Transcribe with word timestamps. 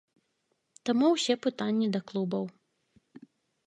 Таму 0.91 1.05
ўсе 1.15 1.33
пытанні 1.45 1.87
да 1.97 2.05
клубаў. 2.11 2.45